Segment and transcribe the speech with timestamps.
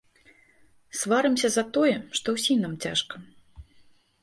[1.01, 3.15] Сварымся затое, што ўсім нам цяжка.